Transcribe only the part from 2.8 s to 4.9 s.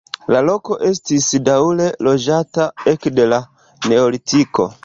ekde la neolitiko.